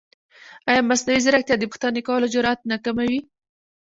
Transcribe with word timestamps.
ایا 0.69 0.81
مصنوعي 0.89 1.19
ځیرکتیا 1.25 1.55
د 1.57 1.63
پوښتنې 1.71 2.01
کولو 2.07 2.31
جرئت 2.33 2.59
نه 2.71 2.77
کموي؟ 2.85 3.19